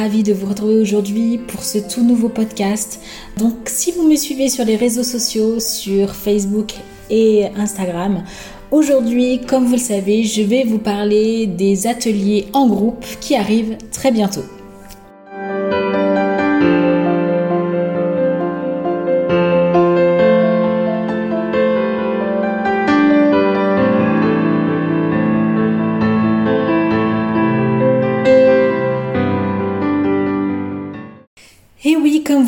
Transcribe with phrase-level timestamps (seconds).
[0.00, 3.00] ravie de vous retrouver aujourd'hui pour ce tout nouveau podcast.
[3.36, 6.72] Donc si vous me suivez sur les réseaux sociaux, sur Facebook
[7.10, 8.24] et Instagram,
[8.70, 13.76] aujourd'hui, comme vous le savez, je vais vous parler des ateliers en groupe qui arrivent
[13.92, 14.59] très bientôt.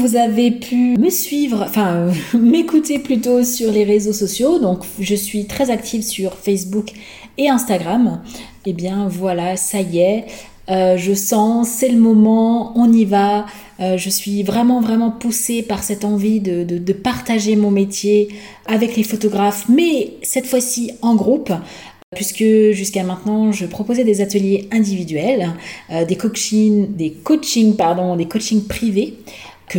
[0.03, 5.47] Vous avez pu me suivre, enfin m'écouter plutôt sur les réseaux sociaux, donc je suis
[5.47, 6.91] très active sur Facebook
[7.39, 8.21] et Instagram.
[8.67, 10.25] Et eh bien voilà, ça y est,
[10.71, 13.47] euh, je sens, c'est le moment, on y va.
[13.79, 18.29] Euh, je suis vraiment, vraiment poussée par cette envie de, partager mon métier
[18.67, 21.53] avec les photographes, mais cette fois-ci en groupe,
[22.15, 25.51] puisque jusqu'à maintenant je proposais des ateliers individuels,
[25.91, 29.15] euh, des coachings, des coachings pardon, des coachings privés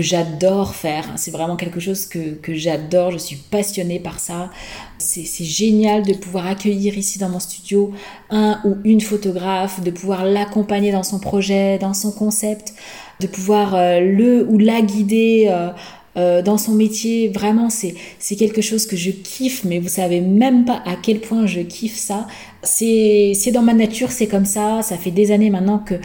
[0.01, 1.05] j'adore faire.
[1.15, 3.11] C'est vraiment quelque chose que, j'adore.
[3.11, 4.49] Je suis passionnée par ça.
[4.97, 7.91] C'est génial de pouvoir accueillir ici dans mon studio
[8.29, 12.73] un ou une photographe, de pouvoir l'accompagner dans son projet, dans son concept,
[13.19, 15.47] de pouvoir euh, le ou la guider.
[15.49, 15.69] Euh,
[16.15, 17.29] euh, dans son métier.
[17.29, 17.95] Vraiment, c'est,
[18.35, 21.97] quelque chose que je kiffe, mais vous savez même pas à quel point je kiffe
[21.97, 22.27] ça.
[22.61, 24.83] C'est dans ma nature, c'est comme ça.
[24.83, 25.95] Ça fait des années maintenant que,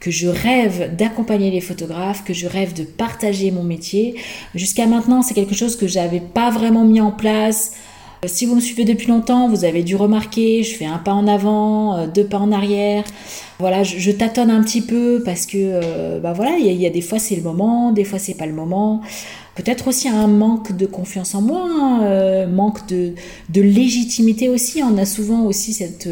[0.00, 4.16] que je rêve d'accompagner les photographes, que je rêve de partager mon métier.
[4.54, 7.72] Jusqu'à maintenant, c'est quelque chose que j'avais pas vraiment mis en place.
[8.24, 11.12] Euh, si vous me suivez depuis longtemps, vous avez dû remarquer, je fais un pas
[11.12, 13.04] en avant, euh, deux pas en arrière.
[13.58, 17.18] Voilà, je, tâtonne un petit peu parce que, bah voilà, il y, a des fois
[17.18, 19.00] c'est le moment, des fois c'est pas le moment
[19.56, 23.14] peut-être aussi un manque de confiance en moi, euh, manque de,
[23.54, 24.82] légitimité aussi.
[24.82, 26.08] On a souvent aussi cette,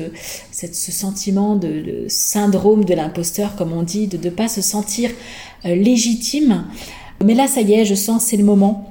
[0.50, 5.10] cette ce sentiment de, syndrome de l'imposteur, comme on dit, de ne pas se sentir
[5.65, 6.65] euh, légitime.
[7.22, 8.91] Mais là, ça y est, je sens, c'est le moment.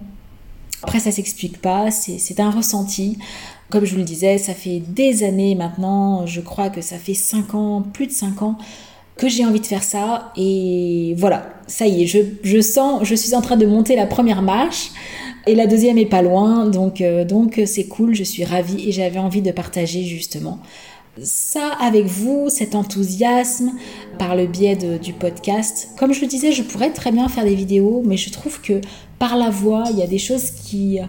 [0.84, 3.18] Après, ça s'explique pas, c'est un ressenti.
[3.70, 7.14] Comme je vous le disais, ça fait des années maintenant, je crois que ça fait
[7.14, 8.58] 5 ans, plus de 5 ans,
[9.18, 10.32] que j'ai envie de faire ça.
[10.36, 14.42] Et voilà, ça y est, je, sens, je suis en train de monter la première
[14.42, 14.92] marche.
[15.46, 18.94] Et la deuxième est pas loin, donc euh, donc c'est cool, je suis ravie et
[18.94, 20.60] j'avais envie de partager justement
[21.22, 23.74] ça avec vous, cet enthousiasme
[24.18, 25.90] par le biais du podcast.
[25.98, 28.82] Comme je le disais, je pourrais très bien faire des vidéos, mais je trouve que
[29.20, 31.00] par la voix, il y a des choses qui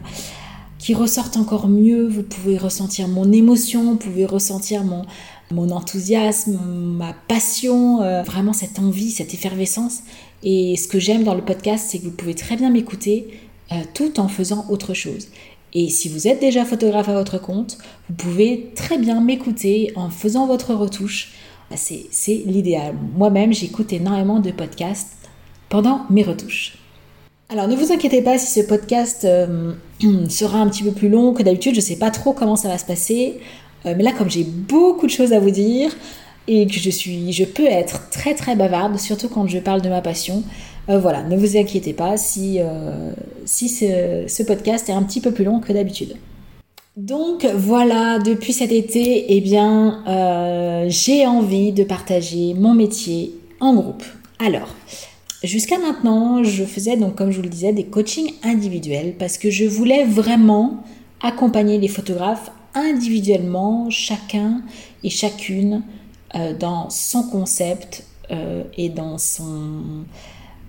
[0.79, 2.07] qui ressortent encore mieux.
[2.07, 5.07] Vous pouvez ressentir mon émotion, vous pouvez ressentir mon,
[5.55, 10.01] mon enthousiasme, ma passion, euh, vraiment cette envie, cette effervescence.
[10.43, 13.41] Et ce que j'aime dans le podcast, c'est que vous pouvez très bien m'écouter
[13.73, 15.29] euh, tout en faisant autre chose.
[15.73, 17.79] Et si vous êtes déjà photographe à votre compte,
[18.09, 21.33] vous pouvez très bien m'écouter en faisant votre retouche.
[21.71, 22.95] Bah, c'est l'idéal.
[23.17, 25.17] Moi-même, j'écoute énormément de podcasts
[25.69, 26.79] pendant mes retouches.
[27.51, 29.75] Alors ne vous inquiétez pas si ce podcast euh,
[30.29, 32.69] sera un petit peu plus long que d'habitude, je ne sais pas trop comment ça
[32.69, 33.39] va se passer.
[33.87, 35.91] Euh, mais là, comme j'ai beaucoup de choses à vous dire
[36.47, 39.89] et que je suis, je peux être très très bavarde, surtout quand je parle de
[39.89, 40.43] ma passion.
[40.89, 42.59] Euh, voilà, ne vous inquiétez pas si,
[43.47, 46.17] si ce, podcast est un petit peu plus long que d'habitude.
[46.97, 50.05] Donc voilà, depuis cet été, eh bien,
[50.89, 54.05] j'ai envie de partager mon métier en groupe.
[54.39, 54.69] Alors,
[55.45, 59.51] Jusqu'à maintenant, je faisais donc, comme je vous le disais, des coachings individuels parce que
[59.51, 60.83] je voulais vraiment
[61.23, 64.63] accompagner les photographes individuellement, chacun
[65.03, 65.83] et chacune
[66.35, 70.05] euh, dans son concept euh, et dans son,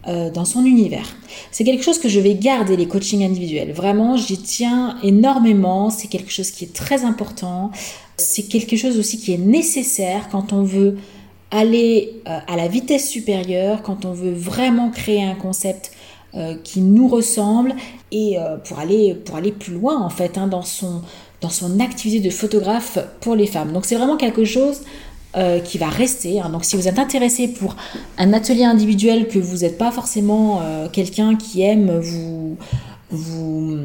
[0.08, 1.16] euh, dans son univers.
[1.52, 3.72] C'est quelque chose que je vais garder, les coachings individuels.
[3.72, 5.90] Vraiment, j'y tiens énormément.
[5.90, 7.72] C'est quelque chose qui est très important.
[8.18, 10.98] C'est quelque chose aussi qui est nécessaire quand on veut
[11.52, 15.92] aller à la vitesse supérieure, quand on veut vraiment créer un concept
[16.64, 17.76] qui nous ressemble
[18.12, 21.02] et pour, aller, pour aller plus loin en fait hein, dans, son,
[21.42, 23.72] dans son activité de photographe pour les femmes.
[23.72, 24.82] Donc c'est vraiment quelque chose
[25.66, 26.40] qui va rester.
[26.40, 26.50] Hein.
[26.50, 27.76] Donc si vous êtes intéressé pour
[28.18, 30.62] un atelier individuel, que vous n'êtes pas forcément
[30.94, 32.56] quelqu'un qui aime vous,
[33.10, 33.78] vous,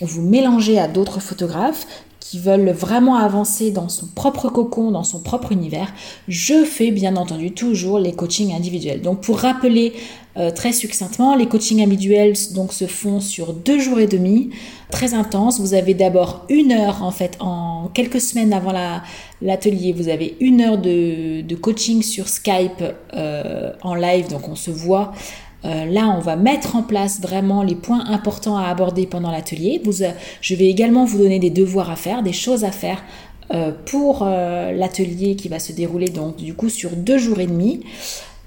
[0.00, 1.86] vous mélanger à d'autres photographes,
[2.28, 5.94] qui veulent vraiment avancer dans son propre cocon, dans son propre univers,
[6.26, 9.00] je fais bien entendu toujours les coachings individuels.
[9.00, 9.92] Donc pour rappeler
[10.38, 14.50] euh, très succinctement, les coachings individuels donc se font sur deux jours et demi,
[14.90, 15.60] très intenses.
[15.60, 18.72] Vous avez d'abord une heure en fait, en quelques semaines avant
[19.40, 22.84] l'atelier, vous avez une heure de, coaching sur Skype
[23.14, 25.12] euh, en live, donc on se voit
[25.64, 29.80] euh, là, on va mettre en place vraiment les points importants à aborder pendant l'atelier.
[30.42, 33.02] Je vais également vous donner des devoirs à faire, des choses à faire
[33.86, 37.80] pour l'atelier qui va se dérouler donc du coup sur deux jours et demi.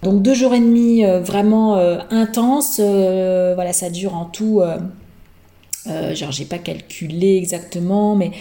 [0.04, 1.76] Donc deux jours et demi vraiment
[2.10, 2.80] intenses.
[2.80, 4.62] voilà, ça dure en tout.
[5.86, 8.32] genre j'ai pas calculé exactement, mais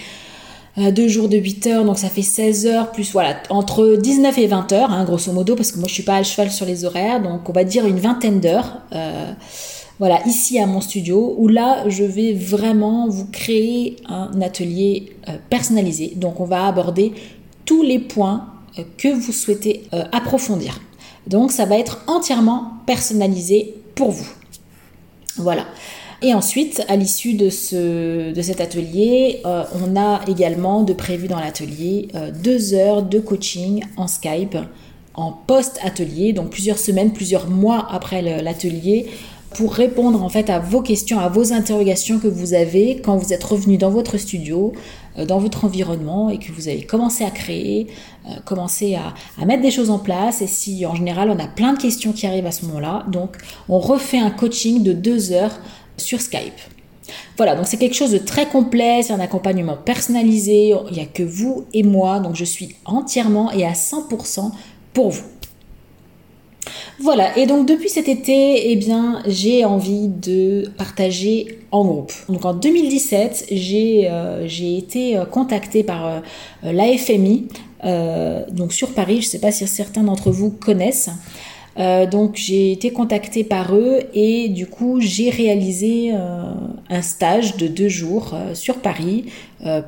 [0.92, 4.46] deux jours de 8 heures, donc ça fait 16 heures, plus voilà, entre 19 et
[4.46, 6.84] 20 heures, hein, grosso modo, parce que moi je suis pas à cheval sur les
[6.84, 8.80] horaires, donc on va dire une vingtaine d'heures.
[8.92, 9.32] Euh,
[9.98, 15.32] voilà, ici à mon studio, où là je vais vraiment vous créer un atelier euh,
[15.50, 16.12] personnalisé.
[16.14, 17.12] Donc on va aborder
[17.64, 18.46] tous les points
[18.78, 20.80] euh, que vous souhaitez approfondir.
[21.26, 24.28] Donc ça va être entièrement personnalisé pour vous.
[25.36, 25.66] Voilà.
[26.20, 31.28] Et ensuite, à l'issue de, ce, de cet atelier, euh, on a également de prévu
[31.28, 34.56] dans l'atelier euh, deux heures de coaching en Skype,
[35.14, 39.06] en post-atelier, donc plusieurs semaines, plusieurs mois après l'atelier,
[39.54, 43.32] pour répondre en fait à vos questions, à vos interrogations que vous avez quand vous
[43.32, 44.72] êtes revenu dans votre studio,
[45.26, 47.88] dans votre environnement et que vous avez commencé à créer,
[48.44, 50.42] commencé à, à, mettre des choses en place.
[50.42, 53.36] Et si en général on a plein de questions qui arrivent à ce moment-là, donc
[53.68, 55.58] on refait un coaching de deux heures
[55.96, 56.60] sur Skype.
[57.36, 61.06] Voilà, donc c'est quelque chose de très complet, c'est un accompagnement personnalisé, il n'y a
[61.06, 64.50] que vous et moi, donc je suis entièrement et à 100%
[64.92, 65.37] pour vous.
[67.00, 72.12] Voilà, et donc depuis cet été, eh bien, j'ai envie de partager en groupe.
[72.28, 76.20] Donc en 2017, j'ai euh, été euh, contactée par euh,
[76.62, 77.48] l'AFMI,
[78.50, 81.10] donc sur Paris, je ne sais pas si certains d'entre vous connaissent.
[81.78, 86.42] Euh, donc j'ai été contactée par eux et du coup j'ai réalisé euh,
[86.90, 89.26] un stage de deux jours euh, sur Paris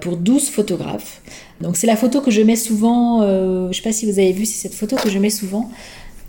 [0.00, 1.22] pour 12 photographes.
[1.60, 4.32] Donc c'est la photo que je mets souvent, je ne sais pas si vous avez
[4.32, 5.70] vu, c'est cette photo que je mets souvent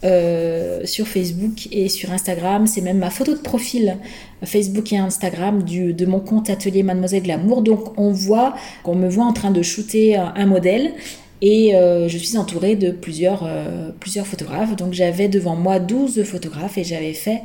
[0.03, 2.67] sur Facebook et sur Instagram.
[2.67, 3.97] C'est même ma photo de profil
[4.43, 7.61] Facebook et Instagram du, de mon compte Atelier Mademoiselle de l'amour.
[7.61, 8.55] Donc on voit,
[8.85, 10.93] on me voit en train de shooter un modèle
[11.41, 14.75] et euh, je suis entourée de plusieurs, euh, plusieurs photographes.
[14.75, 17.41] Donc j'avais devant moi 12 photographes et j'avais fait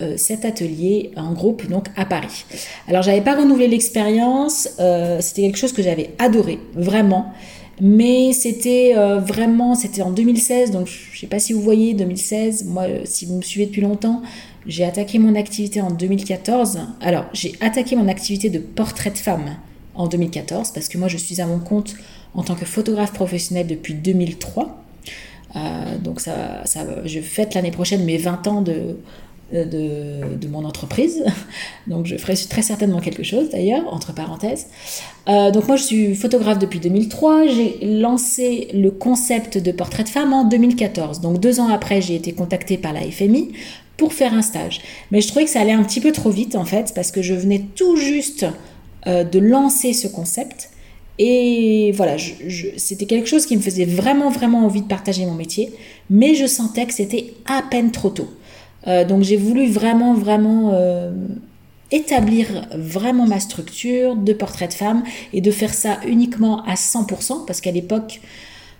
[0.00, 2.44] euh, cet atelier en groupe donc à Paris.
[2.88, 4.68] Alors j'avais pas renouvelé l'expérience,
[5.20, 7.32] c'était quelque chose que j'avais adoré, vraiment.
[7.84, 12.84] Mais c'était vraiment, c'était en 2016, donc je sais pas si vous voyez, 2016, moi
[13.04, 14.22] si vous me suivez depuis longtemps,
[14.66, 16.78] j'ai attaqué mon activité en 2014.
[17.00, 19.56] Alors j'ai attaqué mon activité de portrait de femme
[19.94, 21.96] en 2014 parce que moi je suis à mon compte
[22.34, 24.84] en tant que photographe professionnel depuis 2003.
[25.54, 28.96] Euh, donc ça, ça, je fête l'année prochaine mes 20 ans de,
[29.52, 31.22] de, de, mon entreprise.
[31.86, 34.66] Donc je ferai très certainement quelque chose d'ailleurs, entre parenthèses.
[35.28, 37.46] Euh, donc moi je suis photographe depuis 2003.
[37.46, 41.20] J'ai lancé le concept de portrait de femme en 2014.
[41.20, 43.52] Donc deux ans après, j'ai été contactée par la FMI
[43.96, 44.80] pour faire un stage.
[45.10, 47.22] Mais je trouvais que ça allait un petit peu trop vite en fait, parce que
[47.22, 48.46] je venais tout juste
[49.06, 50.70] euh, de lancer ce concept.
[51.18, 52.16] Et voilà,
[52.78, 55.72] c'était quelque chose qui me faisait vraiment, vraiment envie de partager mon métier,
[56.08, 58.28] mais je sentais que c'était à peine trop tôt.
[58.86, 61.12] Euh, donc j'ai voulu vraiment, vraiment euh,
[61.90, 62.46] établir
[62.76, 65.02] vraiment ma structure de portrait de femme
[65.32, 68.20] et de faire ça uniquement à 100%, parce qu'à l'époque,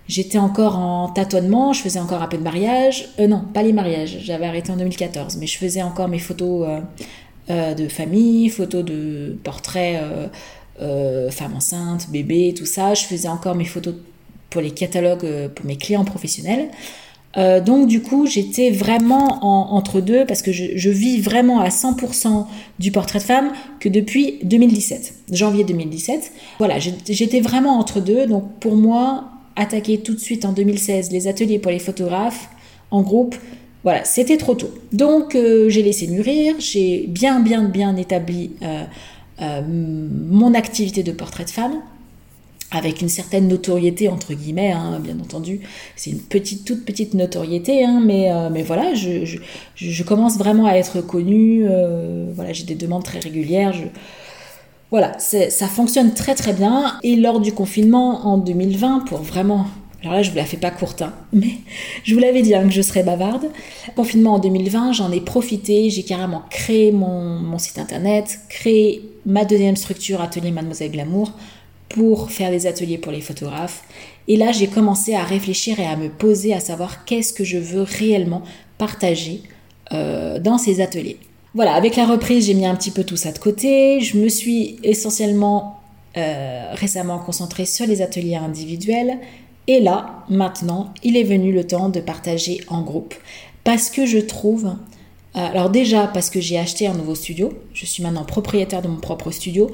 [0.07, 3.09] j'étais encore en tâtonnement, je faisais encore un peu de mariage.
[3.19, 6.67] Euh, non, pas les mariages, j'avais arrêté en 2014, mais je faisais encore mes photos
[7.49, 10.01] de famille, photos de portraits
[10.81, 12.93] euh, femme enceinte, bébé, tout ça.
[12.93, 13.93] Je faisais encore mes photos
[14.49, 16.69] pour les catalogues pour mes clients professionnels.
[17.35, 22.45] Euh, donc du coup, j'étais vraiment entre deux parce que je, vis vraiment à 100%
[22.79, 26.31] du portrait de femme que depuis 2017, janvier 2017.
[26.59, 28.27] Voilà, j'étais vraiment entre deux.
[28.27, 29.25] Donc pour moi,
[29.55, 32.49] attaquer tout de suite en 2016 les ateliers pour les photographes
[32.91, 33.35] en groupe,
[33.83, 34.71] voilà, c'était trop tôt.
[34.91, 38.51] Donc j'ai laissé mûrir, j'ai bien bien bien établi
[39.41, 41.81] euh, mon activité de portrait de femme
[42.75, 45.61] avec une certaine notoriété entre guillemets, hein, bien entendu.
[45.95, 50.73] C'est une petite, toute petite notoriété, hein, mais, euh, mais voilà, je, commence vraiment à
[50.73, 51.65] être connue.
[51.67, 53.73] Euh, voilà, j'ai des demandes très régulières.
[54.91, 56.99] Voilà, ça fonctionne très très bien.
[57.01, 59.65] Et lors du confinement en 2020, pour vraiment
[60.03, 61.59] alors là, je vous la fais pas courte, hein, mais
[62.03, 63.49] je vous l'avais dit que je serais bavarde.
[63.95, 69.45] Confinement en 2020, j'en ai profité, j'ai carrément créé mon, mon, site internet, créé ma
[69.45, 71.31] deuxième structure, Atelier Mademoiselle Glamour,
[71.89, 73.83] pour faire des ateliers pour les photographes.
[74.27, 77.57] Et là, j'ai commencé à réfléchir et à me poser à savoir qu'est-ce que je
[77.57, 78.43] veux réellement
[78.77, 79.41] partager
[79.91, 81.17] euh, dans ces ateliers.
[81.53, 83.99] Voilà, avec la reprise, j'ai mis un petit peu tout ça de côté.
[84.01, 85.79] Je me suis essentiellement
[86.17, 89.19] euh, récemment concentrée sur les ateliers individuels.
[89.67, 93.13] Et là, maintenant, il est venu le temps de partager en groupe.
[93.63, 94.65] Parce que je trouve...
[95.35, 98.87] Euh, alors déjà parce que j'ai acheté un nouveau studio, je suis maintenant propriétaire de
[98.87, 99.71] mon propre studio,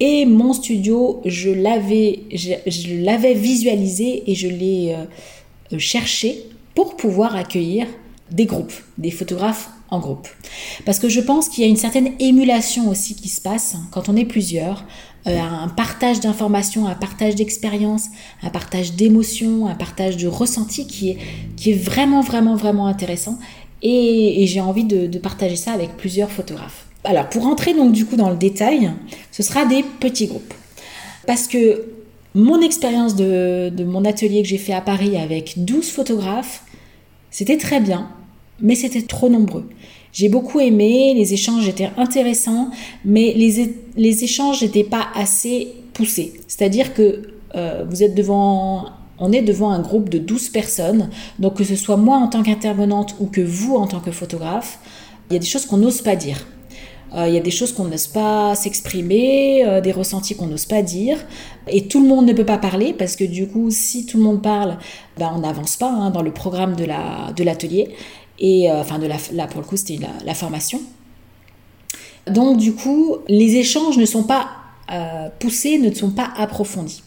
[0.00, 4.96] Et mon studio, je l'avais, je, l'avais visualisé et je l'ai
[5.72, 6.42] euh, cherché
[6.74, 7.86] pour pouvoir accueillir
[8.30, 10.28] des groupes, des photographes en groupe.
[10.86, 14.08] Parce que je pense qu'il y a une certaine émulation aussi qui se passe quand
[14.08, 14.84] on est plusieurs,
[15.26, 18.06] euh, un partage d'informations, un partage d'expériences,
[18.42, 23.38] un partage d'émotions, un partage de ressentis qui est vraiment, vraiment, vraiment intéressant.
[23.82, 26.86] Et, j'ai envie de, partager ça avec plusieurs photographes.
[27.04, 28.90] Alors, pour entrer donc du coup dans le détail,
[29.32, 30.54] ce sera des petits groupes.
[31.26, 31.86] Parce que
[32.34, 36.62] mon expérience de, de mon atelier que j'ai fait à Paris avec 12 photographes,
[37.30, 38.08] c'était très bien,
[38.60, 39.68] mais c'était trop nombreux.
[40.12, 42.70] J'ai beaucoup aimé, les échanges étaient intéressants,
[43.04, 46.34] mais les, les échanges n'étaient pas assez poussés.
[46.48, 47.22] C'est-à-dire que
[47.54, 48.86] euh, vous êtes devant,
[49.18, 52.42] on est devant un groupe de 12 personnes, donc que ce soit moi en tant
[52.42, 54.80] qu'intervenante ou que vous en tant que photographe,
[55.30, 56.44] il y a des choses qu'on n'ose pas dire.
[57.14, 60.66] Euh, il y a des choses qu'on n'ose pas s'exprimer, euh, des ressentis qu'on n'ose
[60.66, 61.18] pas dire.
[61.68, 64.22] Et tout le monde ne peut pas parler parce que du coup, si tout le
[64.22, 64.78] monde parle,
[65.18, 67.84] ben, on n'avance pas hein, dans le programme de l'atelier.
[67.84, 67.94] La, de
[68.42, 70.80] et euh, enfin de la, là pour le coup c'était la, formation.
[72.26, 74.48] Donc du coup les échanges ne sont pas
[75.38, 77.02] poussés, ne sont pas approfondis.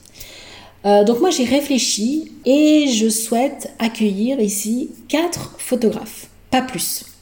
[0.85, 7.12] Donc moi j'ai réfléchi et je souhaite accueillir ici quatre photographes, pas plus.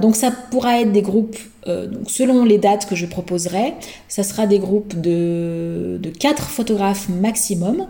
[0.00, 3.72] Donc ça pourra être des groupes, donc selon les dates que je proposerai,
[4.08, 7.86] ça sera des groupes de, de 4 photographes maximum.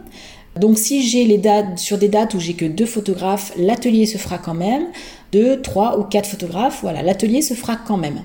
[0.59, 4.19] Donc si j'ai les dates sur des dates où j'ai que deux photographes, l'atelier se
[4.19, 4.87] fera quand même.
[5.33, 8.23] Deux, trois ou quatre photographes, voilà, l'atelier se fera quand même.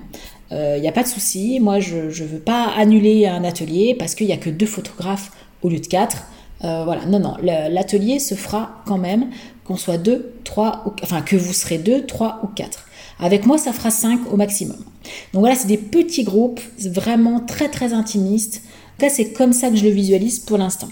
[0.50, 3.94] Il euh, n'y a pas de souci, moi je ne veux pas annuler un atelier
[3.98, 5.30] parce qu'il n'y a que deux photographes
[5.62, 6.24] au lieu de quatre.
[6.64, 9.30] Euh, voilà, non, non, l'atelier se fera quand même,
[9.64, 12.86] qu'on soit deux, trois, ou, enfin que vous serez deux, trois ou quatre.
[13.22, 14.76] Avec moi, ça fera cinq au maximum.
[15.32, 18.62] Donc voilà, c'est des petits groupes, vraiment très très intimistes.
[19.00, 20.88] En tout c'est comme ça que je le visualise pour l'instant.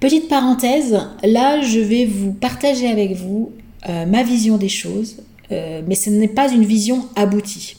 [0.00, 3.52] Petite parenthèse, là je vais vous partager avec vous
[3.88, 5.16] euh, ma vision des choses,
[5.50, 7.76] euh, mais ce n'est pas une vision aboutie.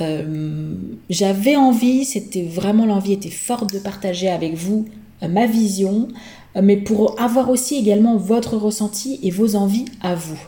[0.00, 0.74] Euh,
[1.08, 4.86] j'avais envie, c'était vraiment l'envie était forte de partager avec vous
[5.22, 6.08] ma vision,
[6.62, 10.38] mais pour avoir aussi également votre ressenti et vos envies à vous.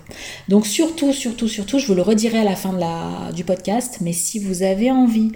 [0.48, 2.74] Donc surtout, surtout, surtout, je vous le redirai à la fin
[3.34, 5.32] du podcast, mais si vous avez envie,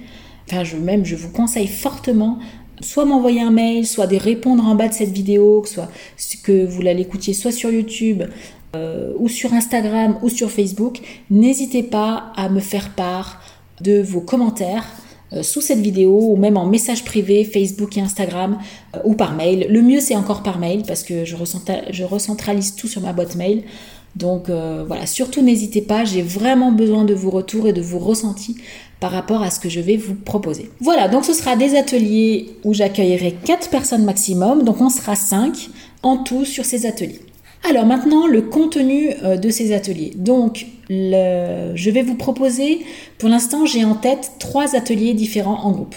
[0.49, 2.39] enfin je, même je vous conseille fortement
[2.81, 5.89] soit m'envoyer un mail, soit de répondre en bas de cette vidéo, que, soit,
[6.43, 8.23] que vous l'écoutiez soit sur YouTube
[8.75, 11.01] euh, ou sur Instagram ou sur Facebook,
[11.31, 13.41] n'hésitez pas à me faire part
[13.81, 15.10] de vos commentaires euh,
[15.43, 18.59] sous cette vidéo ou même en message privé Facebook et Instagram
[18.95, 19.67] euh, ou par mail.
[19.71, 21.37] Le mieux c'est encore par mail parce que je,
[21.91, 23.63] je recentralise tout sur ma boîte mail.
[24.17, 28.57] Donc voilà, surtout n'hésitez pas, j'ai vraiment besoin de vos retours et de vos ressentis
[28.99, 30.71] par rapport à ce que je vais vous proposer.
[30.81, 35.71] Voilà, donc ce sera des ateliers où j'accueillerai 4 personnes maximum, donc on sera 5
[36.03, 37.21] en tout sur ces ateliers.
[37.69, 40.13] Alors maintenant, le contenu euh, de ces ateliers.
[40.17, 42.81] Donc, je vais vous proposer,
[43.19, 45.95] pour l'instant, j'ai en tête trois ateliers différents en groupe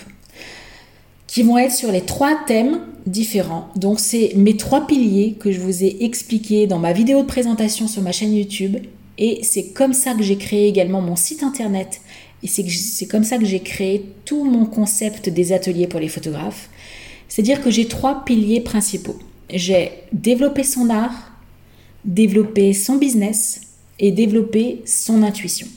[1.26, 3.70] qui vont être sur les trois thèmes différents.
[3.76, 7.88] Donc, c'est mes trois piliers que je vous ai expliqués dans ma vidéo de présentation
[7.88, 8.78] sur ma chaîne YouTube.
[9.18, 12.02] Et c'est comme ça que j'ai créé également mon site internet
[12.44, 16.70] et c'est comme ça que j'ai créé tout mon concept des ateliers pour les photographes.
[17.30, 19.18] C'est-à-dire que j'ai trois piliers principaux.
[19.50, 21.32] J'ai développé son art,
[22.06, 23.62] développé son business
[24.00, 25.68] et développé son intuition.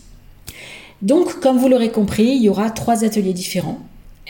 [1.03, 3.79] Donc, comme vous l'aurez compris, il y aura trois ateliers différents.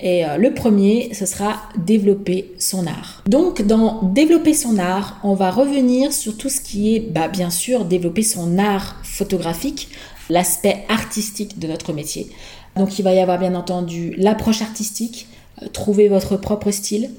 [0.03, 3.23] Et euh, le premier, ce sera développer son art.
[3.27, 7.51] Donc, dans développer son art, on va revenir sur tout ce qui est, bah, bien
[7.51, 9.89] sûr, développer son art photographique
[10.29, 12.31] l'aspect artistique de notre métier.
[12.77, 15.29] Donc il va y avoir bien entendu l'approche artistique,
[15.63, 17.11] euh, trouver votre propre style,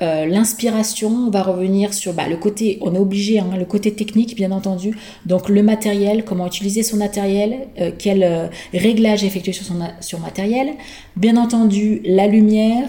[0.00, 3.92] euh, l'inspiration, on va revenir sur bah, le côté, on est obligé, hein, le côté
[3.92, 4.96] technique bien entendu,
[5.26, 10.70] donc le matériel, comment utiliser son matériel, euh, quel réglage effectuer sur son sur matériel,
[11.16, 12.88] bien entendu la lumière,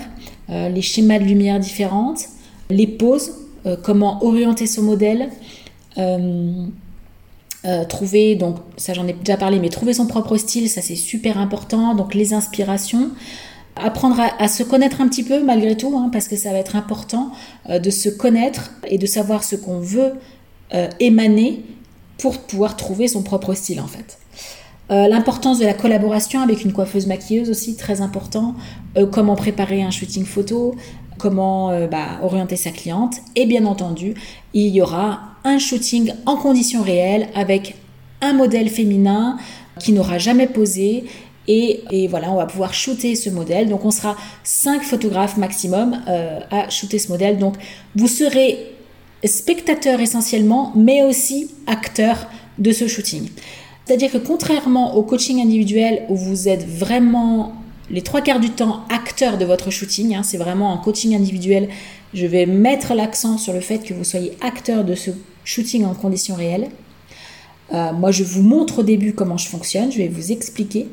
[0.50, 2.26] les schémas de lumière différentes,
[2.70, 3.32] les poses,
[3.82, 5.30] comment orienter son modèle,
[7.66, 10.98] euh, trouver, donc ça j'en ai déjà parlé, mais trouver son propre style, ça c'est
[10.98, 11.96] super important.
[11.96, 13.12] Donc les inspirations,
[13.76, 16.76] apprendre à, se connaître un petit peu malgré tout, hein, parce que ça va être
[16.76, 17.32] important
[17.70, 20.14] euh, de se connaître et de savoir ce qu'on veut
[20.74, 21.64] euh, émaner
[22.18, 24.20] pour pouvoir trouver son propre style en fait.
[24.90, 28.54] L'importance de la collaboration avec une coiffeuse maquilleuse aussi très important.
[29.12, 30.76] comment préparer un shooting photo,
[31.18, 34.14] comment bah, orienter sa cliente et bien entendu
[34.54, 37.76] il y aura un shooting en conditions réelles avec
[38.22, 39.38] un modèle féminin
[39.80, 41.06] qui n'aura jamais posé
[41.48, 43.70] Et, voilà, on va pouvoir shooter ce modèle.
[43.70, 47.38] Donc on sera 5 photographes maximum euh, à shooter ce modèle.
[47.38, 47.56] Donc
[47.96, 48.58] vous serez
[49.26, 53.30] spectateur essentiellement, mais aussi acteur de ce shooting.
[53.86, 57.54] C'est-à-dire que contrairement au coaching individuel où vous êtes vraiment
[57.90, 61.70] les trois quarts du temps acteur de votre shooting, hein, c'est vraiment en coaching individuel,
[62.14, 65.12] je vais mettre l'accent sur le fait que vous soyez acteur de ce
[65.44, 66.70] shooting en conditions réelles.
[67.74, 70.88] Euh, moi, je vous montre au début comment je fonctionne, je vais vous expliquer,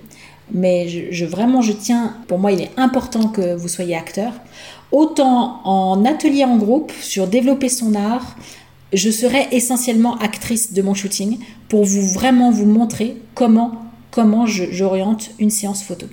[0.52, 4.32] mais je, vraiment, je tiens, pour moi, il est important que vous soyez acteur.
[4.92, 8.36] Autant en atelier en groupe sur développer son art,
[8.92, 11.38] je serai essentiellement actrice de mon shooting
[11.68, 13.72] pour vous vraiment vous montrer comment,
[14.10, 16.06] comment j'oriente une séance photo.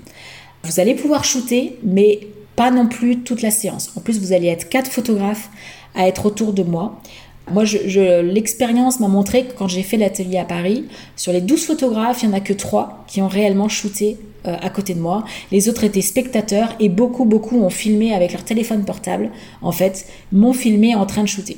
[0.63, 3.91] Vous allez pouvoir shooter, mais pas non plus toute la séance.
[3.95, 5.49] En plus, vous allez être quatre photographes
[5.95, 7.01] à être autour de moi.
[7.49, 10.85] Moi, je, l'expérience m'a montré que quand j'ai fait l'atelier à Paris,
[11.15, 14.55] sur les 12 photographes, il n'y en a que 3 qui ont réellement shooté euh,
[14.61, 15.23] à côté de moi.
[15.51, 19.29] Les autres étaient spectateurs et beaucoup, beaucoup ont filmé avec leur téléphone portable.
[19.61, 21.57] En fait, m'ont filmé en train de shooter.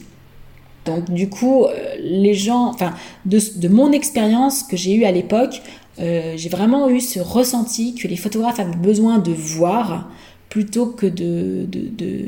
[0.85, 2.93] Donc, du coup, euh, les gens, enfin,
[3.25, 5.61] de, mon expérience que j'ai eue à l'époque,
[5.99, 10.09] euh, j'ai vraiment eu ce ressenti que les photographes avaient besoin de voir
[10.49, 11.05] plutôt que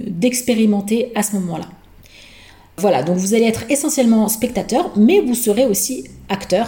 [0.10, 1.70] d'expérimenter de, à ce moment-là.
[2.77, 6.67] Voilà, donc vous allez être essentiellement spectateur, mais vous serez aussi acteur.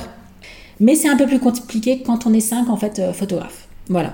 [0.79, 3.67] Mais c'est un peu plus compliqué quand on est cinq en fait euh, photographes.
[3.89, 4.13] Voilà.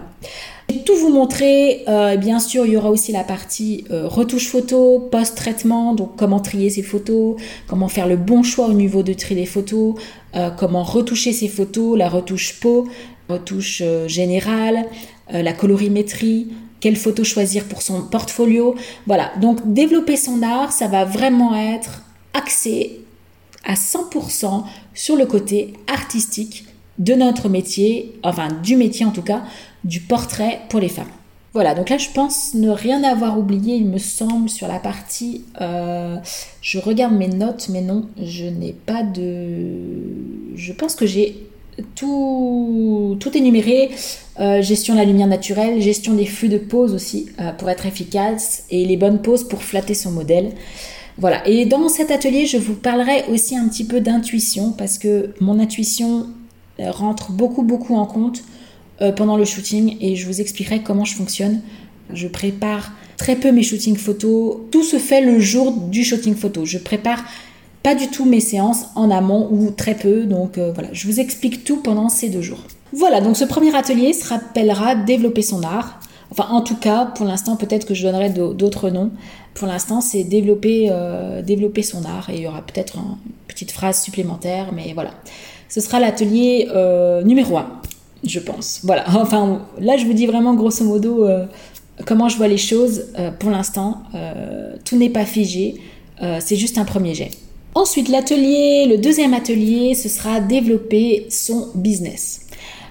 [0.70, 1.84] vais tout vous montrer.
[1.88, 6.40] Euh, bien sûr, il y aura aussi la partie euh, retouche photo, post-traitement, donc comment
[6.40, 7.36] trier ses photos,
[7.68, 9.96] comment faire le bon choix au niveau de tri des photos,
[10.58, 12.88] comment retoucher ses photos, la retouche peau,
[13.30, 14.86] retouche générale,
[15.32, 16.50] la colorimétrie,
[16.80, 18.76] quelle photo choisir pour son portfolio.
[19.08, 23.02] Voilà, donc développer son art, ça va vraiment être axé
[23.66, 26.66] à 100% sur le côté artistique
[26.98, 29.44] de notre métier, enfin du métier en tout cas,
[29.84, 31.10] du portrait pour les femmes.
[31.54, 35.46] Voilà, donc là je pense ne rien avoir oublié, il me semble, sur la partie...
[35.62, 36.18] Euh,
[36.62, 39.80] je regarde mes notes, mais non, je n'ai pas de...
[40.56, 41.49] Je pense que j'ai
[41.96, 43.90] tout, tout énuméré.
[44.40, 47.86] Euh, gestion de la lumière naturelle, gestion des flux de pose aussi euh, pour être
[47.86, 50.54] efficace et les bonnes poses pour flatter son modèle.
[51.18, 51.46] Voilà.
[51.46, 55.60] Et dans cet atelier, je vous parlerai aussi un petit peu d'intuition parce que mon
[55.60, 56.28] intuition
[56.80, 58.44] euh, rentre beaucoup beaucoup en compte
[59.16, 61.62] pendant le shooting et je vous expliquerai comment je fonctionne.
[62.14, 64.58] Je prépare très peu mes shootings photos.
[64.72, 66.66] Tout se fait le jour du shooting photo.
[66.66, 67.24] Je prépare
[67.84, 70.26] pas du tout mes séances en amont ou très peu.
[70.26, 72.60] Donc euh, voilà, je vous explique tout pendant ces deux jours.
[72.92, 76.00] Voilà, donc ce premier atelier se rappellera développer son art.
[76.32, 79.12] Enfin, en tout cas, pour l'instant, peut-être que je donnerai d'autres noms.
[79.56, 83.72] Pour l'instant, c'est développer, euh, développer son art et il y aura peut-être une petite
[83.72, 85.12] phrase supplémentaire, mais voilà.
[85.70, 87.68] Ce sera l'atelier euh, numéro 1,
[88.24, 88.82] je pense.
[88.84, 91.28] Voilà, enfin, là, je vous dis vraiment grosso modo
[92.06, 93.08] comment je vois les choses
[93.40, 94.04] pour l'instant.
[94.86, 95.82] tout n'est pas figé,
[96.40, 97.32] c'est juste un premier jet.
[97.76, 102.42] Ensuite, l'atelier, le deuxième atelier, ce sera développer son business.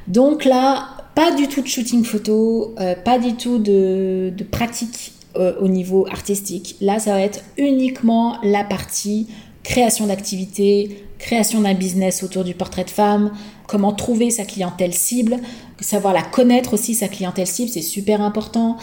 [0.06, 5.54] Donc là, pas du tout de shooting photo, euh, pas du tout de, pratique euh,
[5.60, 6.76] au niveau artistique.
[6.80, 9.26] Là, ça va être uniquement la partie
[9.64, 13.32] création d'activités, création d'un business autour du portrait de femme,
[13.66, 15.36] comment trouver sa clientèle cible,
[15.80, 18.76] savoir la connaître aussi, sa clientèle cible, c'est super important.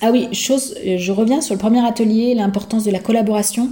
[0.00, 3.68] Ah oui, chose, je reviens sur le premier atelier, l'importance de la collaboration.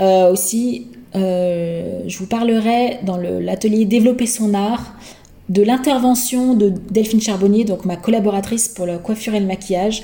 [0.00, 4.94] Euh, aussi, euh, je vous parlerai dans l'atelier Développer son art
[5.48, 10.02] de l'intervention de Delphine Charbonnier, donc ma collaboratrice pour la coiffure et le maquillage.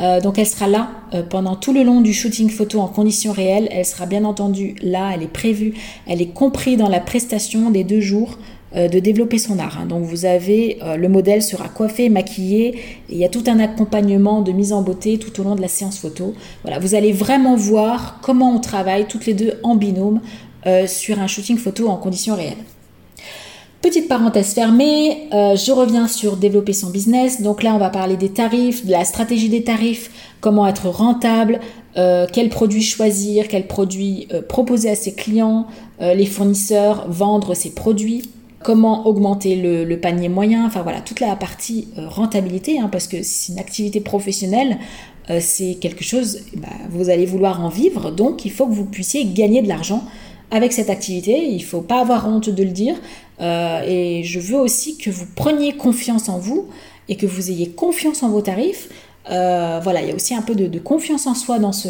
[0.00, 3.32] Euh, donc elle sera là euh, pendant tout le long du shooting photo en conditions
[3.32, 3.68] réelles.
[3.72, 5.74] Elle sera bien entendu là, elle est prévue,
[6.06, 8.38] elle est comprise dans la prestation des deux jours
[8.76, 9.78] de développer son art.
[9.80, 9.86] Hein.
[9.86, 12.74] Donc vous avez, le modèle sera coiffé, maquillé,
[13.08, 15.60] et il y a tout un accompagnement de mise en beauté tout au long de
[15.60, 16.34] la séance photo.
[16.62, 20.20] Voilà, vous allez vraiment voir comment on travaille toutes les deux en binôme
[20.66, 22.64] euh, sur un shooting photo en conditions réelles.
[23.82, 27.42] Petite parenthèse fermée, euh, je reviens sur développer son business.
[27.42, 31.60] Donc là, on va parler des tarifs, de la stratégie des tarifs, comment être rentable,
[31.98, 35.66] euh, quels produits choisir, quels produits proposer à ses clients,
[36.00, 38.22] les fournisseurs, vendre ses produits,
[38.62, 43.52] comment augmenter le, panier moyen, enfin voilà, toute la partie rentabilité, hein, parce que c'est
[43.52, 44.78] une activité professionnelle,
[45.40, 49.26] c'est quelque chose, bah, vous allez vouloir en vivre, donc il faut que vous puissiez
[49.26, 50.04] gagner de l'argent
[50.54, 51.46] avec cette activité.
[51.48, 52.94] Il ne faut pas avoir honte de le dire.
[53.40, 56.68] Euh, et je veux aussi que vous preniez confiance en vous
[57.08, 58.88] et que vous ayez confiance en vos tarifs.
[59.30, 61.88] Euh, voilà, il y a aussi un peu de, confiance en soi dans, ce,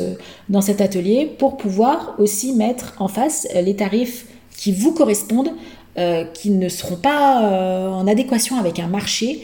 [0.49, 5.53] dans cet atelier pour pouvoir aussi mettre en face les tarifs qui vous correspondent,
[5.99, 9.43] euh, qui ne seront pas en adéquation avec un marché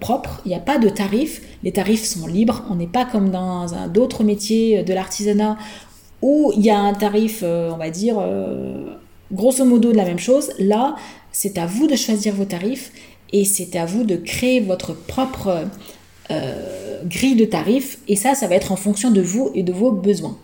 [0.00, 3.30] propre, il n'y a pas de tarifs, les tarifs sont libres, on n'est pas comme
[3.30, 5.56] dans d'autres métiers de l'artisanat
[6.22, 8.16] où il y a un tarif, euh, on va dire,
[9.32, 10.50] grosso modo de la même chose.
[10.58, 10.96] Là,
[11.32, 12.92] c'est à vous de choisir vos tarifs
[13.32, 15.64] et c'est à vous de créer votre propre
[17.04, 19.92] grille de tarifs et ça, ça va être en fonction de vous et de vos
[19.92, 20.36] besoins.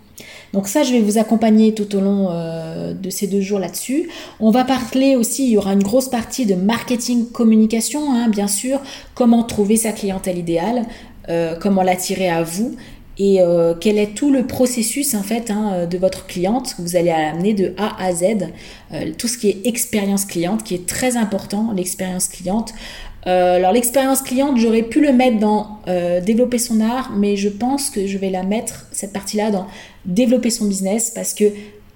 [0.53, 4.11] Donc ça, je vais vous accompagner tout au long euh, de ces deux jours là-dessus.
[4.39, 8.49] On va parler aussi, il y aura une grosse partie de marketing communication, hein, bien
[8.49, 8.81] sûr,
[9.15, 10.85] comment trouver sa clientèle idéale,
[11.29, 12.77] euh, comment l'attirer à vous
[13.25, 16.75] et euh, quel est tout le processus en fait hein, de votre cliente?
[16.75, 18.25] Que vous allez amener de A à Z,
[19.17, 22.75] tout ce qui est expérience cliente qui est très important, l'expérience cliente.
[23.25, 25.79] alors l'expérience cliente, j'aurais pu le mettre dans
[26.27, 29.69] développer son art, mais je pense que je vais la mettre cette partie-là dans
[30.05, 31.45] développer son business parce que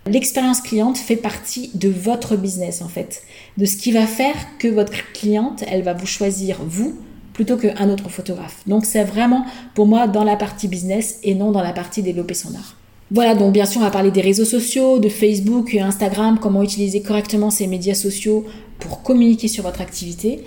[0.06, 3.24] l'expérience cliente fait partie de votre business en fait,
[3.56, 6.96] de ce qui va faire que votre cliente, elle va vous choisir vous
[7.36, 8.62] plutôt qu'un autre photographe.
[8.66, 9.44] Donc c'est vraiment
[9.74, 12.76] pour moi dans la partie business et non dans la partie développer son art.
[13.10, 17.02] Voilà, donc bien sûr on va parler des réseaux sociaux, de Facebook, Instagram, comment utiliser
[17.02, 18.46] correctement ces médias sociaux
[18.78, 20.44] pour communiquer sur votre activité.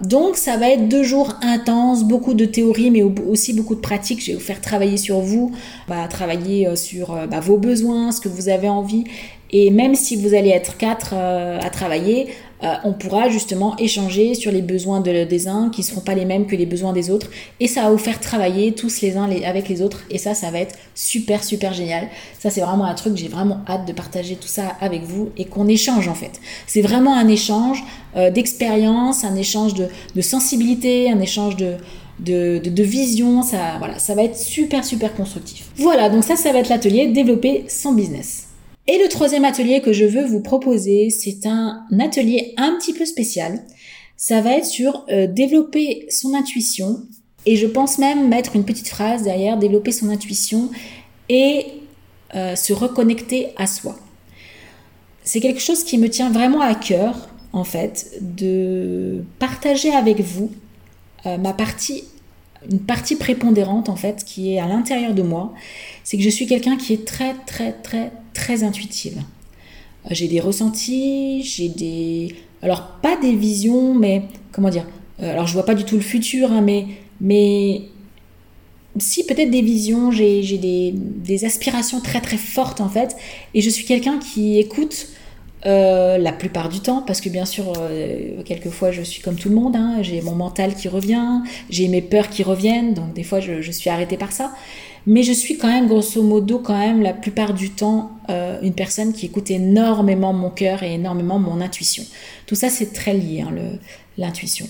[0.00, 4.20] Donc ça va être deux jours intenses, beaucoup de théorie mais aussi beaucoup de pratique.
[4.22, 5.50] Je vais vous faire travailler sur vous,
[5.88, 9.02] bah, travailler euh, sur euh, bah, vos besoins, ce que vous avez envie.
[9.50, 12.28] Et même si vous allez être quatre euh, à travailler,
[12.64, 16.14] euh, on pourra justement échanger sur les besoins de, des uns qui ne seront pas
[16.14, 17.28] les mêmes que les besoins des autres.
[17.60, 20.02] Et ça va vous faire travailler tous les uns avec les autres.
[20.10, 22.08] Et ça, ça va être super, super génial.
[22.38, 25.44] Ça, c'est vraiment un truc, j'ai vraiment hâte de partager tout ça avec vous et
[25.44, 26.40] qu'on échange en fait.
[26.66, 27.82] C'est vraiment un échange
[28.16, 29.88] euh, d'expérience, un échange de,
[30.20, 31.76] sensibilité, un échange de,
[32.18, 35.66] de, de, vision, ça, voilà, ça va être super super constructif.
[35.76, 38.47] Voilà, donc ça, ça va être l'atelier développer son business.
[38.90, 43.04] Et le troisième atelier que je veux vous proposer, c'est un atelier un petit peu
[43.04, 43.62] spécial.
[44.16, 47.02] Ça va être sur euh, développer son intuition.
[47.44, 50.70] Et je pense même mettre une petite phrase derrière, développer son intuition
[51.28, 51.66] et
[52.34, 53.94] euh, se reconnecter à soi.
[55.22, 60.50] C'est quelque chose qui me tient vraiment à cœur, en fait, de partager avec vous
[61.26, 62.04] euh, ma partie
[62.70, 65.54] une partie prépondérante en fait qui est à l'intérieur de moi,
[66.02, 69.18] c'est que je suis quelqu'un qui est très très très très intuitive.
[70.06, 74.84] Euh, j'ai des ressentis, j'ai des alors pas des visions mais comment dire
[75.22, 76.86] euh, alors je vois pas du tout le futur hein, mais
[77.20, 77.82] mais
[79.00, 83.16] si peut-être des visions, j'ai des, des, aspirations très très fortes en fait
[83.54, 85.08] et je suis quelqu'un qui écoute
[85.66, 89.48] euh, la plupart du temps, parce que bien sûr, euh, quelquefois je suis comme tout
[89.48, 93.24] le monde, hein, j'ai mon mental qui revient, j'ai mes peurs qui reviennent, donc des
[93.24, 94.52] fois je, suis arrêtée par ça.
[95.06, 98.74] Mais je suis quand même, grosso modo, quand même la plupart du temps, euh, une
[98.74, 102.04] personne qui écoute énormément mon cœur et énormément mon intuition.
[102.46, 103.52] Tout ça, c'est très lié, hein,
[104.16, 104.68] l'intuition.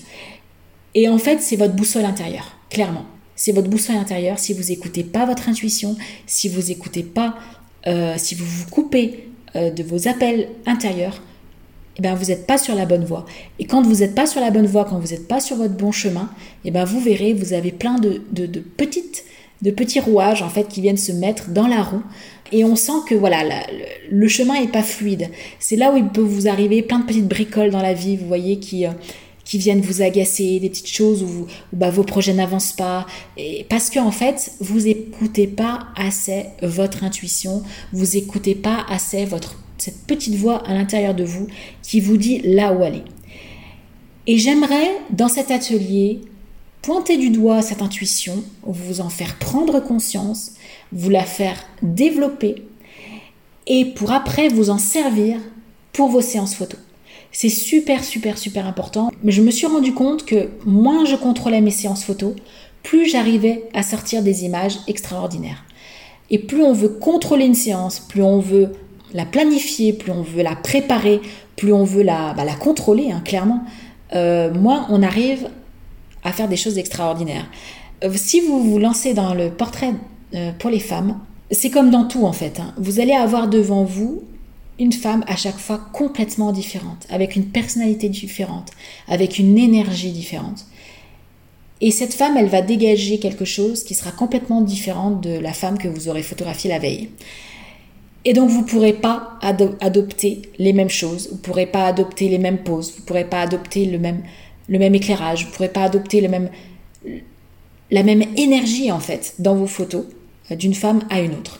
[0.95, 3.05] Et en fait, c'est votre boussole intérieure, clairement.
[3.35, 4.39] C'est votre boussole intérieure.
[4.39, 7.35] Si vous écoutez pas votre intuition, si vous écoutez pas,
[8.17, 11.21] si vous vous coupez euh, de vos appels intérieurs,
[11.97, 13.25] eh ben, vous n'êtes pas sur la bonne voie.
[13.59, 15.73] Et quand vous n'êtes pas sur la bonne voie, quand vous n'êtes pas sur votre
[15.73, 16.29] bon chemin,
[16.63, 19.25] eh ben, vous verrez, vous avez plein de, de, petites,
[19.61, 22.03] de petits rouages en fait qui viennent se mettre dans la roue.
[22.51, 23.43] Et on sent que voilà,
[24.09, 25.29] le, chemin n'est pas fluide.
[25.59, 28.27] C'est là où il peut vous arriver plein de petites bricoles dans la vie, vous
[28.27, 28.91] voyez, qui, euh,
[29.49, 33.07] qui viennent vous agacer, des petites choses où, bah, vos projets n'avancent pas.
[33.35, 39.25] Et parce qu'en en fait, vous écoutez pas assez votre intuition, vous écoutez pas assez
[39.25, 41.47] votre, cette petite voix à l'intérieur de vous
[41.81, 43.01] qui vous dit là où aller.
[44.27, 46.21] Et j'aimerais, dans cet atelier,
[46.83, 50.51] pointer du doigt cette intuition, vous en faire prendre conscience,
[50.91, 52.67] vous la faire développer,
[53.65, 55.39] et pour après vous en servir
[55.91, 56.79] pour vos séances photos.
[57.31, 59.11] C'est super, super, super important.
[59.23, 62.33] Mais je me suis rendu compte que moins je contrôlais mes séances photos,
[62.83, 65.63] plus j'arrivais à sortir des images extraordinaires.
[66.31, 68.73] Et plus on veut contrôler une séance, plus on veut
[69.13, 71.21] la planifier, plus on veut la préparer,
[71.55, 73.63] plus on veut la, bah, contrôler, hein, clairement,
[74.15, 75.49] euh, moins on arrive
[76.23, 77.45] à faire des choses extraordinaires.
[78.03, 79.93] Euh, si vous vous lancez dans le portrait
[80.35, 81.19] euh, pour les femmes,
[81.51, 82.59] c'est comme dans tout en fait.
[82.59, 82.73] Hein.
[82.77, 84.23] Vous allez avoir devant vous
[84.79, 88.71] une femme à chaque fois complètement différente, avec une personnalité différente,
[89.07, 90.65] avec une énergie différente.
[91.81, 95.77] Et cette femme, elle va dégager quelque chose qui sera complètement différent de la femme
[95.77, 97.09] que vous aurez photographiée la veille.
[98.25, 102.27] Et donc vous ne pourrez pas adopter les mêmes choses, vous ne pourrez pas adopter
[102.27, 104.23] les mêmes poses, vous ne pourrez pas adopter le même,
[104.69, 110.05] éclairage, vous ne pourrez pas adopter la même énergie en fait dans vos photos
[110.51, 111.59] euh, d'une femme à une autre.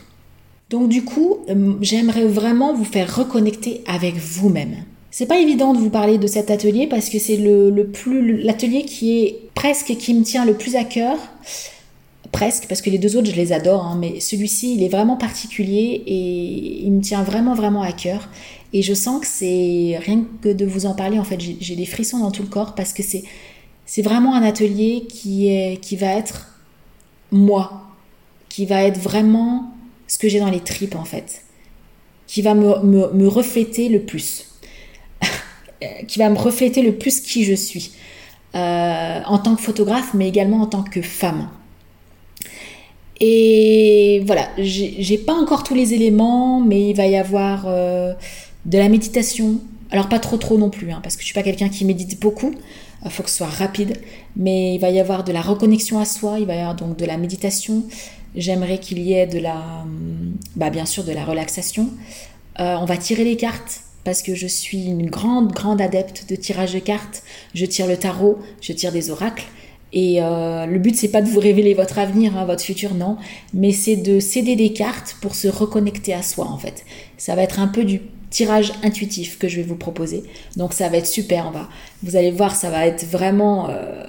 [0.70, 4.84] Donc du coup, euh, j'aimerais vraiment vous faire reconnecter avec vous-même.
[5.12, 8.84] c'est pas évident de vous parler de cet atelier parce que c'est le, plus l'atelier
[8.84, 11.18] qui est presque qui me tient le plus à cœur.
[12.32, 15.18] Presque, parce que les deux autres, je les adore, hein, mais celui-ci, il est vraiment
[15.18, 18.30] particulier et il me tient vraiment, vraiment à cœur.
[18.72, 21.88] Et je sens que c'est rien que de vous en parler, en fait, j'ai des
[21.88, 23.24] frissons dans tout le corps parce que c'est
[23.88, 26.50] c'est vraiment un atelier qui est qui va être
[27.32, 27.82] moi,
[28.48, 29.74] qui va être vraiment
[30.10, 31.44] ce que j'ai dans les tripes, en fait,
[32.28, 34.48] qui va me, refléter le plus.
[36.08, 37.94] qui va me refléter le plus qui je suis
[38.56, 41.48] euh, en tant que photographe, mais également en tant que femme.
[43.22, 48.14] Et voilà, j'ai pas encore tous les éléments, mais il va y avoir euh,
[48.66, 49.60] de la méditation.
[49.92, 52.20] Alors pas trop trop non plus, hein, parce que je suis pas quelqu'un qui médite
[52.20, 52.54] beaucoup.
[53.06, 53.98] Il faut que ce soit rapide,
[54.36, 56.40] mais il va y avoir de la reconnexion à soi.
[56.40, 57.84] Il va y avoir donc de la méditation.
[58.36, 59.86] J'aimerais qu'il y ait de la,
[60.56, 61.90] bah, bien sûr, de la relaxation.
[62.60, 66.36] Euh, on va tirer les cartes parce que je suis une grande, grande adepte de
[66.36, 67.24] tirage de cartes.
[67.54, 69.46] Je tire le tarot, je tire des oracles.
[69.92, 73.18] Et euh, le but, c'est pas de vous révéler votre avenir, hein, votre futur, non,
[73.56, 76.86] mais c'est de céder des cartes pour se reconnecter à soi, en fait.
[77.18, 80.24] Ça va être un peu du tirage intuitif que je vais vous proposer.
[80.56, 81.68] Donc ça va être super, on va,
[82.04, 83.70] vous allez voir, ça va être vraiment...
[83.70, 84.04] Euh,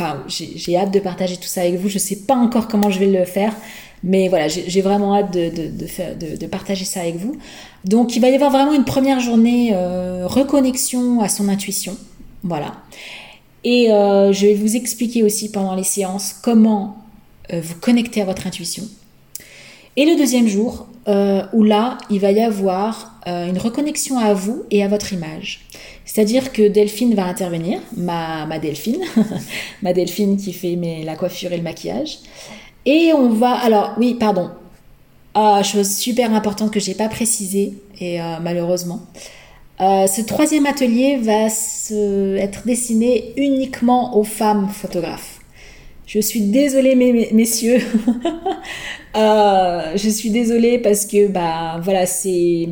[0.00, 1.88] enfin, j'ai hâte de partager tout ça avec vous.
[1.88, 3.54] Je sais pas encore comment je vais le faire,
[4.02, 7.36] mais voilà, j'ai vraiment hâte de, partager ça avec vous.
[7.84, 11.96] Donc il va y avoir vraiment une première journée euh, reconnexion à son intuition.
[12.42, 12.72] Voilà.
[13.62, 16.96] Et euh, je vais vous expliquer aussi pendant les séances comment
[17.52, 18.84] euh, vous connecter à votre intuition.
[19.96, 20.86] Et le deuxième jour,
[21.52, 25.66] où là, il va y avoir une reconnexion à vous et à votre image.
[26.12, 29.04] C'est-à-dire que Delphine va intervenir, ma, Delphine,
[29.82, 32.18] ma Delphine qui fait la coiffure et le maquillage.
[32.84, 34.50] Et on va, alors oui, pardon,
[35.34, 39.02] ah, chose super importante que j'ai pas précisée et euh, malheureusement.
[39.80, 45.38] Euh, ce troisième atelier va se, être destiné uniquement aux femmes photographes.
[46.06, 46.96] Je suis désolée,
[47.32, 47.78] messieurs.
[49.16, 52.68] euh, je suis désolée parce que, bah, voilà, c'est,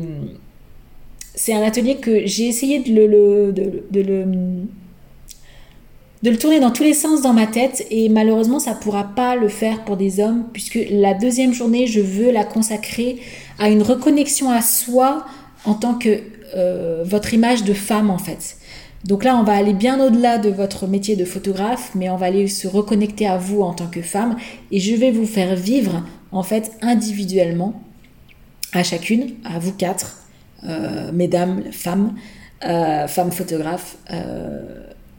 [1.39, 4.25] c'est un atelier que j'ai essayé de le, de, de le
[6.21, 9.37] de le tourner dans tous les sens dans ma tête et malheureusement ça pourra pas
[9.37, 13.21] le faire pour des hommes puisque la deuxième journée je veux la consacrer
[13.57, 15.25] à une reconnexion à soi
[15.63, 16.19] en tant que
[16.57, 18.57] euh, votre image de femme en fait.
[19.05, 22.25] Donc là on va aller bien au-delà de votre métier de photographe mais on va
[22.25, 24.35] aller se reconnecter à vous en tant que femme
[24.73, 27.81] et je vais vous faire vivre en fait individuellement
[28.73, 30.18] à chacune, à vous quatre,
[31.13, 32.15] mesdames, femmes,
[32.65, 33.97] euh, femmes photographes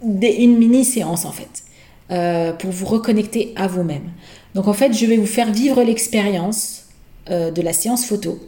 [0.03, 1.64] une mini séance en fait,
[2.11, 4.11] euh, pour vous reconnecter à vous-même.
[4.55, 6.87] Donc en fait, je vais vous faire vivre l'expérience
[7.31, 8.38] euh, de la séance photo,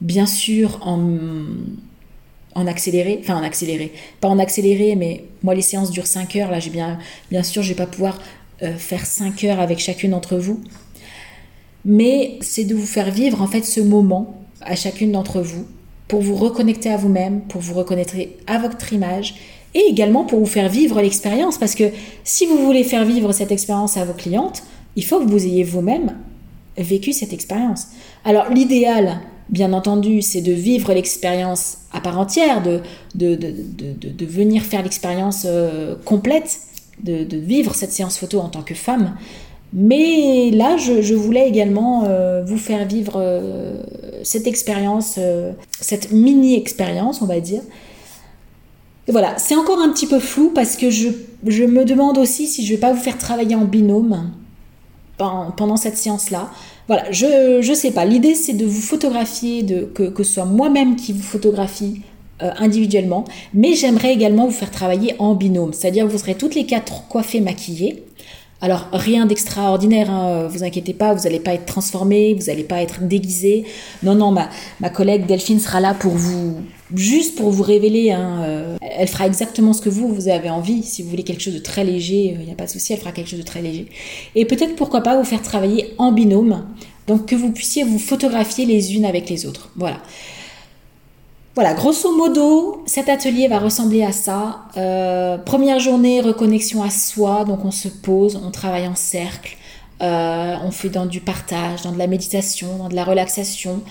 [0.00, 1.00] bien sûr en,
[2.54, 6.50] en accéléré, enfin en accéléré, pas en accéléré, mais moi les séances durent 5 heures,
[6.50, 6.98] là j'ai bien,
[7.30, 8.18] bien sûr je vais pas pouvoir
[8.62, 10.60] euh, faire 5 heures avec chacune d'entre vous,
[11.84, 15.66] mais c'est de vous faire vivre en fait ce moment à chacune d'entre vous
[16.08, 18.14] pour vous reconnecter à vous-même, pour vous reconnaître
[18.46, 19.34] à votre image
[19.74, 21.58] et également pour vous faire vivre l'expérience.
[21.58, 21.84] Parce que
[22.22, 24.62] si vous voulez faire vivre cette expérience à vos clientes,
[24.96, 26.16] il faut que vous ayez vous-même
[26.76, 27.88] vécu cette expérience.
[28.24, 32.80] Alors l'idéal, bien entendu, c'est de vivre l'expérience à part entière, de,
[33.14, 36.58] de, de, de venir faire l'expérience euh, complète,
[37.02, 39.16] de, vivre cette séance photo en tant que femme.
[39.74, 43.82] Mais là, je, voulais également euh, vous faire vivre euh,
[44.22, 45.18] cette expérience,
[45.80, 47.60] cette mini-expérience, on va dire,
[49.08, 51.08] voilà, c'est encore un petit peu flou parce que je,
[51.64, 54.30] me demande aussi si je vais pas vous faire travailler en binôme
[55.18, 56.50] pendant, cette séance-là.
[56.86, 58.04] Voilà, je ne sais pas.
[58.04, 62.02] L'idée, c'est de vous photographier, que, que ce soit moi-même qui vous photographie
[62.42, 65.72] euh, individuellement, mais j'aimerais également vous faire travailler en binôme.
[65.72, 68.02] C'est-à-dire vous serez toutes les quatre coiffées, maquillées.
[68.64, 72.80] Alors rien d'extraordinaire, hein, vous inquiétez pas, vous n'allez pas être transformé, vous n'allez pas
[72.80, 73.66] être déguisé.
[74.02, 76.62] Non, non, ma, collègue Delphine sera là pour vous,
[76.94, 78.10] juste pour vous révéler.
[78.10, 80.82] Hein, euh, elle fera exactement ce que vous, vous avez envie.
[80.82, 82.94] Si vous voulez quelque chose de très léger, il euh, n'y a pas de souci,
[82.94, 83.86] elle fera quelque chose de très léger.
[84.34, 86.64] Et peut-être pourquoi pas vous faire travailler en binôme,
[87.06, 89.72] donc que vous puissiez vous photographier les unes avec les autres.
[89.76, 89.98] Voilà.
[91.54, 94.62] Voilà, grosso modo, cet atelier va ressembler à ça.
[94.76, 99.56] Euh, première journée, reconnexion à soi, donc on se pose, on travaille en cercle,
[100.02, 103.82] euh, on fait dans du partage, dans de la méditation, dans de la relaxation,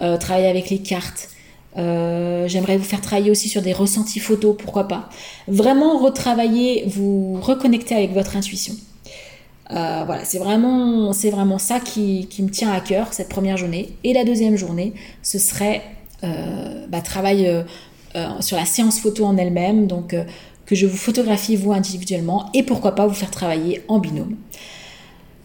[0.00, 1.28] euh, travailler avec les cartes.
[1.76, 5.08] J'aimerais vous faire travailler aussi sur des ressentis photos, pourquoi pas.
[5.46, 8.74] Vraiment retravailler, vous reconnecter avec votre intuition.
[9.70, 13.96] voilà, c'est vraiment, c'est vraiment ça qui, qui me tient à cœur cette première journée.
[14.02, 17.46] Et la deuxième journée, ce serait euh, bah, travail
[18.14, 20.14] euh, sur la séance photo en elle-même, donc
[20.66, 24.36] que je vous photographie vous individuellement et pourquoi pas vous faire travailler en binôme.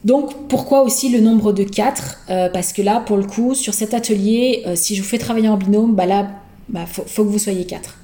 [0.04, 3.94] Donc pourquoi aussi le nombre de 4 Parce que là, pour le coup, sur cet
[3.94, 6.28] atelier, si je vous fais travailler en binôme, bah là,
[6.70, 7.98] bah, faut, que vous soyez 4.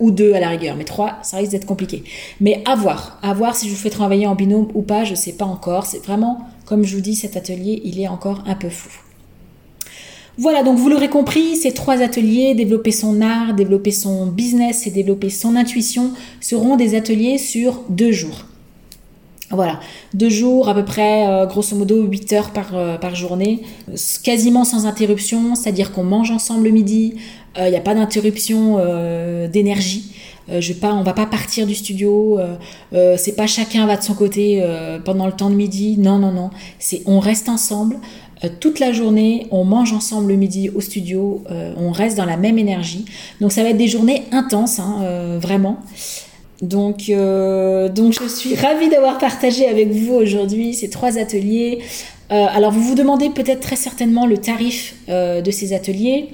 [0.00, 2.04] ou deux à la rigueur, mais trois, ça risque d'être compliqué.
[2.40, 5.10] Mais à voir, à voir si je vous fais travailler en binôme ou pas, je
[5.10, 5.86] ne sais pas encore.
[5.86, 9.03] C'est vraiment, comme je vous dis, cet atelier, il est encore un peu flou.
[10.36, 14.90] Voilà, donc vous l'aurez compris, ces trois ateliers, développer son art, développer son business et
[14.90, 18.46] développer son intuition, seront des ateliers sur deux jours.
[19.50, 19.78] Voilà,
[20.14, 23.62] deux jours, à peu près, euh, grosso modo, 8 heures par, euh, journée,
[24.24, 27.14] quasiment sans interruption, c'est-à-dire qu'on mange ensemble le midi,
[27.56, 28.78] il euh, n'y a pas d'interruption
[29.52, 30.12] d'énergie.
[30.58, 32.38] je pas, on va pas partir du studio.
[33.16, 34.62] c'est pas chacun va de son côté
[35.04, 35.96] pendant le temps de midi.
[35.98, 36.50] Non, non, non.
[36.78, 37.98] C'est on reste ensemble.
[38.44, 42.24] Euh, toute la journée, on mange ensemble le midi au studio, euh, on reste dans
[42.24, 43.04] la même énergie.
[43.40, 45.78] Donc ça va être des journées intenses, hein, euh, vraiment.
[46.62, 51.80] Donc, donc je suis ravie d'avoir partagé avec vous aujourd'hui ces trois ateliers.
[52.30, 56.28] alors vous vous demandez peut-être très certainement le tarif de ces ateliers.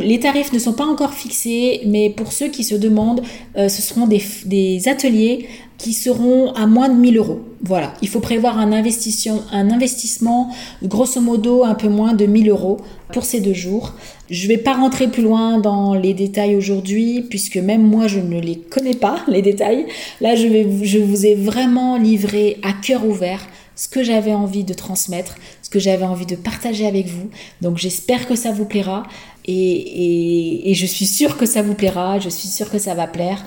[0.00, 3.22] Les tarifs ne sont pas encore fixés, mais pour ceux qui se demandent,
[3.56, 7.40] ce seront des, ateliers qui seront à moins de 1000 euros.
[7.62, 10.50] Voilà, il faut prévoir un investissement,
[10.82, 12.78] grosso modo un peu moins de 1000 euros
[13.12, 13.94] pour ces deux jours.
[14.30, 18.20] Je ne vais pas rentrer plus loin dans les détails aujourd'hui puisque même moi je
[18.20, 19.86] ne les connais pas les détails.
[20.20, 25.36] Là je vous ai vraiment livré à cœur ouvert ce que j'avais envie de transmettre,
[25.62, 27.28] ce que j'avais envie de partager avec vous.
[27.60, 29.04] Donc j'espère que ça vous plaira
[29.46, 32.94] et, et, et je suis sûre que ça vous plaira, je suis sûre que ça
[32.94, 33.44] va plaire.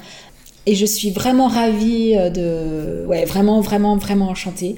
[0.65, 3.05] Et je suis vraiment ravie euh, de...
[3.07, 4.75] Ouais, vraiment, vraiment, vraiment enchantée.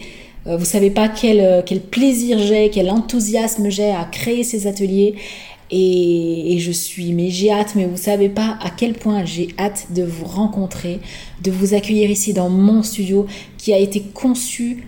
[0.47, 4.67] Euh, vous savez pas quel, euh, quel plaisir j'ai, quel enthousiasme j'ai à créer ces
[4.67, 5.15] ateliers.
[5.73, 9.87] Et, je suis, mais j'ai hâte, mais vous savez pas à quel point j'ai hâte
[9.95, 10.99] de vous rencontrer,
[11.43, 13.25] de vous accueillir ici dans mon studio
[13.57, 14.85] qui a été conçu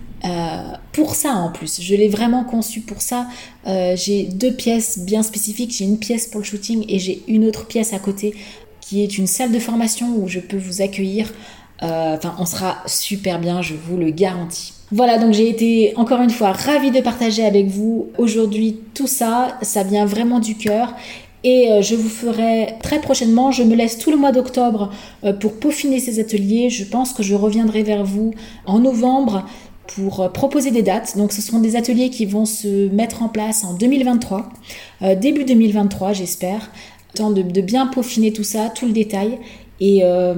[0.92, 1.80] pour ça en plus.
[1.80, 3.26] Je l'ai vraiment conçu pour ça.
[3.66, 5.74] j'ai deux pièces bien spécifiques.
[5.76, 8.34] J'ai une pièce pour le shooting et j'ai une autre pièce à côté
[8.80, 11.32] qui est une salle de formation où je peux vous accueillir.
[11.82, 14.72] Euh, enfin, on sera super bien, je vous le garantis.
[14.92, 19.58] Voilà, donc j'ai été encore une fois ravie de partager avec vous aujourd'hui tout ça.
[19.62, 20.94] Ça vient vraiment du cœur.
[21.42, 24.90] Et euh, je vous ferai très prochainement, je me laisse tout le mois d'octobre
[25.24, 26.70] euh, pour peaufiner ces ateliers.
[26.70, 28.32] Je pense que je reviendrai vers vous
[28.66, 29.44] en novembre
[29.94, 31.16] pour proposer des dates.
[31.16, 34.48] Donc ce seront des ateliers qui vont se mettre en place en 2023,
[35.20, 36.70] début 2023 j'espère,
[37.14, 39.38] temps de, bien peaufiner tout ça, tout le détail.
[39.80, 40.34] Et, euh,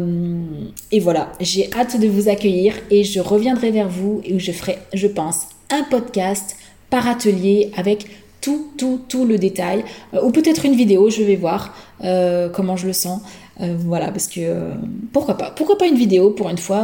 [0.92, 4.52] et voilà, j'ai hâte de vous accueillir et je reviendrai vers vous et où je
[4.52, 6.56] ferai, je pense, un podcast
[6.90, 8.06] par atelier avec
[8.40, 9.84] tout, tout, tout le détail.
[10.14, 13.20] Euh, ou peut-être une vidéo, je vais voir euh, comment je le sens.
[13.58, 14.72] Voilà, parce que
[15.12, 15.50] pourquoi pas?
[15.50, 16.80] Pourquoi pas une vidéo pour une fois?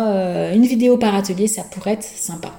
[0.54, 2.50] Une vidéo par atelier, ça pourrait être sympa.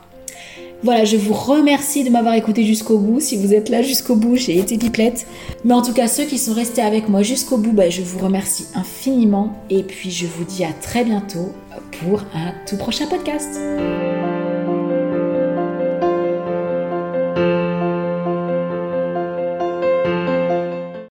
[0.83, 3.21] Voilà, je vous remercie de m'avoir écouté jusqu'au bout.
[3.21, 5.25] Si vous êtes là jusqu'au bout, j'ai été pipelette.
[5.63, 8.19] Mais en tout cas, ceux qui sont restés avec moi jusqu'au bout, bah, je vous
[8.19, 9.53] remercie infiniment.
[9.69, 11.53] Et puis, je vous dis à très bientôt
[12.01, 13.57] pour un tout prochain podcast.